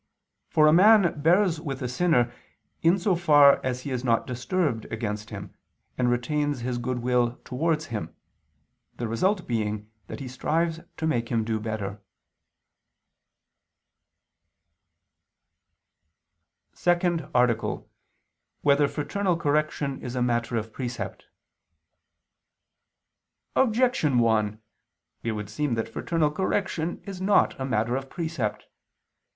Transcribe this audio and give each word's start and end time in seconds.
For 0.49 0.65
a 0.65 0.73
man 0.73 1.21
bears 1.21 1.61
with 1.61 1.83
a 1.83 1.87
sinner, 1.87 2.33
in 2.81 2.97
so 2.97 3.15
far 3.15 3.63
as 3.63 3.81
he 3.81 3.91
is 3.91 4.03
not 4.03 4.25
disturbed 4.25 4.85
against 4.85 5.29
him, 5.29 5.53
and 5.95 6.09
retains 6.09 6.61
his 6.61 6.79
goodwill 6.79 7.39
towards 7.45 7.85
him: 7.93 8.15
the 8.97 9.07
result 9.07 9.45
being 9.47 9.91
that 10.07 10.19
he 10.19 10.27
strives 10.27 10.79
to 10.97 11.05
make 11.05 11.29
him 11.29 11.43
do 11.43 11.59
better._______________________ 11.59 12.01
SECOND 16.75 17.29
ARTICLE 17.35 17.71
[II 17.75 17.81
II, 17.81 17.85
Q. 17.85 17.85
33, 17.85 17.89
Art. 17.93 18.77
2] 18.79 18.83
Whether 18.83 18.87
Fraternal 18.87 19.37
Correction 19.37 20.01
Is 20.01 20.15
a 20.15 20.23
Matter 20.23 20.57
of 20.57 20.73
Precept? 20.73 21.27
Objection 23.55 24.17
1: 24.17 24.59
It 25.21 25.33
would 25.33 25.47
seem 25.51 25.75
that 25.75 25.87
fraternal 25.89 26.31
correction 26.31 27.03
is 27.05 27.21
not 27.21 27.55
a 27.59 27.65
matter 27.65 27.95
of 27.95 28.09
precept. 28.09 28.65